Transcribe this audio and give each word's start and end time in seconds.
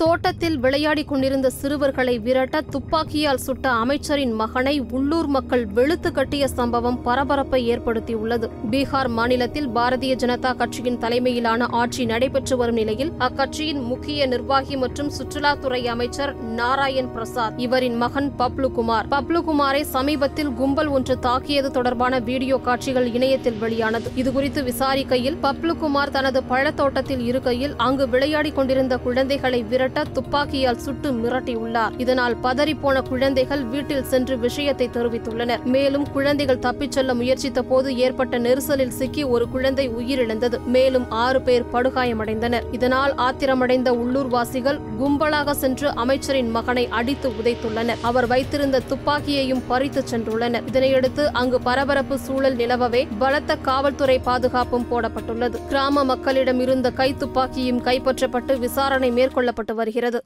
தோட்டத்தில் 0.00 0.58
விளையாடிக் 0.58 1.08
கொண்டிருந்த 1.08 1.50
சிறுவர்களை 1.50 2.18
விரட்ட 2.18 2.60
துப்பாக்கியால் 2.60 3.40
சுட்ட 3.44 3.70
அமைச்சரின் 3.70 4.32
மகனை 4.32 4.80
உள்ளூர் 4.90 5.26
மக்கள் 5.26 5.66
வெளுத்து 5.66 6.12
கட்டிய 6.12 6.48
சம்பவம் 6.48 7.02
பரபரப்பை 7.02 7.60
ஏற்படுத்தியுள்ளது. 7.70 8.48
பீகார் 8.70 9.08
மாநிலத்தில் 9.08 9.68
பாரதிய 9.68 10.16
ஜனதா 10.22 10.56
கட்சியின் 10.56 10.98
தலைமையிலான 10.98 11.66
ஆட்சி 11.66 12.04
நடைபெற்று 12.04 12.56
வரும் 12.56 12.74
நிலையில் 12.74 13.12
அக்கட்சியின் 13.18 13.80
முக்கிய 13.82 14.26
நிர்வாகி 14.26 14.76
மற்றும் 14.76 15.10
சுற்றுலாத்துறை 15.10 15.80
அமைச்சர் 15.86 16.34
நாராயண் 16.42 17.10
பிரசாத் 17.12 17.58
இவரின் 17.58 17.96
மகன் 17.96 18.30
பப்லு 18.38 18.70
குமார் 18.72 19.08
பப்லு 19.08 19.42
குமாரை 19.48 19.80
சமீபத்தில் 19.80 20.52
கும்பல் 20.52 20.86
ஒன்று 20.86 21.18
தாக்கியது 21.18 21.70
தொடர்பான 21.70 22.18
வீடியோ 22.18 22.58
காட்சிகள் 22.58 23.12
இணையத்தில் 23.12 23.58
வெளியானது. 23.64 24.10
இதுகுறித்து 24.16 24.64
விசாரிக்கையில் 24.64 25.40
பப்லு 25.42 25.76
குமார் 25.76 26.10
தனது 26.10 26.42
பழத்தோட்டத்தில் 26.50 27.24
இருக்கையில் 27.24 27.76
அங்கு 27.76 28.08
விளையாடிக் 28.08 28.54
கொண்டிருந்த 28.54 28.96
குழந்தைகளை 28.98 29.62
விரட்ட 29.62 29.84
துப்பாக்கியால் 29.92 30.78
சுட்டு 30.78 31.12
மிரட்டியுள்ளார். 31.12 31.90
இதனால் 31.96 32.36
பதறிப்போன 32.42 33.08
குழந்தைகள் 33.08 33.64
வீட்டில் 33.64 34.04
சென்று 34.04 34.38
விஷயத்தை 34.38 34.88
தெரிவித்துள்ளனர். 34.88 35.62
மேலும் 35.64 36.10
குழந்தைகள் 36.12 36.58
தப்பிச் 36.58 36.90
செல்ல 36.90 37.14
முயற்சித்த 37.14 37.62
போது 37.62 37.96
ஏற்பட்ட 37.96 38.38
நெரிசலில் 38.38 38.88
சிக்கி 38.88 39.22
ஒரு 39.22 39.48
குழந்தை 39.48 39.90
உயிரிழந்தது. 39.90 40.64
மேலும் 40.64 41.10
ஆறு 41.10 41.40
பேர் 41.40 41.64
படுகாயமடைந்தனர். 41.72 42.62
இதனால் 42.70 43.14
ஆத்திரமடைந்த 43.14 43.92
உள்ளூர்வாசிகள் 43.92 44.80
கும்பலாக 45.00 45.50
சென்று 45.50 45.94
அமைச்சரின் 45.94 46.50
மகனை 46.50 46.88
அடித்து 46.88 47.28
உதைத்துள்ளனர். 47.28 47.98
அவர் 48.02 48.26
வைத்திருந்த 48.26 48.80
துப்பாக்கியையும் 48.88 49.62
பறித்து 49.66 50.04
சென்றுள்ளனர். 50.10 50.62
இதனையடுத்து 50.72 51.28
அங்கு 51.32 51.60
பரபரப்பு 51.60 52.18
சூழல் 52.18 52.56
நிலவவே 52.56 53.06
பலத்த 53.18 53.56
காவல்துறை 53.56 54.18
பாதுகாப்பும் 54.18 54.86
போடப்பட்டுள்ளது. 54.90 55.66
கிராம 55.68 56.04
மக்களிடம் 56.04 56.60
இருந்த 56.60 56.90
கை 56.90 57.14
துப்பாக்கியும் 57.16 57.82
கைப்பற்றப்பட்டு 57.82 58.58
விசாரணை 58.58 59.12
மேற்கொள்ளப்பட்டு 59.12 59.74
வருகிறது. 59.76 60.22